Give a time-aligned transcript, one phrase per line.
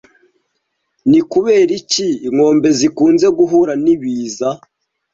[1.09, 4.49] Ni kubera iki inkombe zikunze guhura n'ibiza